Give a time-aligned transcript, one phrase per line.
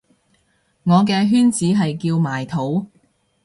[0.85, 2.87] 我嘅圈子係叫埋土